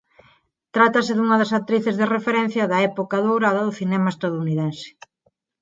[0.75, 4.89] Trátase dunha das actrices de referencia da época dourada do cinema estadounidense.